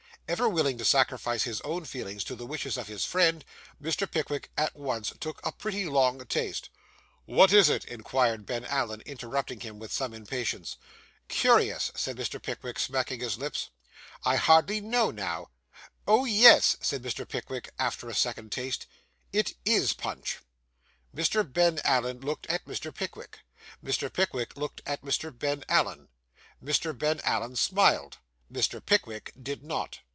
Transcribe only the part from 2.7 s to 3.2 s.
of his